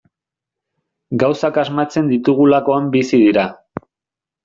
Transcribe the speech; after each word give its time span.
Gauzak 1.25 1.61
asmatzen 1.65 2.11
ditugulakoan 2.17 2.91
bizi 2.99 3.25
dira. 3.29 3.49